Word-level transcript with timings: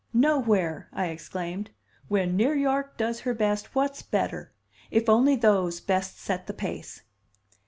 "Nowhere!" 0.13 0.89
I 0.91 1.09
exclaimed. 1.09 1.69
"When 2.07 2.35
Near 2.35 2.55
York 2.55 2.97
does 2.97 3.19
her 3.19 3.35
best, 3.35 3.75
what's 3.75 4.01
better? 4.01 4.51
If 4.89 5.07
only 5.07 5.35
those 5.35 5.79
best 5.79 6.17
set 6.19 6.47
the 6.47 6.53
pace!" 6.53 7.03